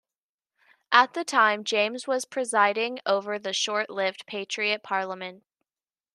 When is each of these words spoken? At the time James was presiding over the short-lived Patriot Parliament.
At 0.91 1.13
the 1.13 1.23
time 1.23 1.63
James 1.63 2.07
was 2.07 2.25
presiding 2.25 3.01
over 3.05 3.37
the 3.37 3.53
short-lived 3.53 4.25
Patriot 4.25 4.81
Parliament. 4.81 5.43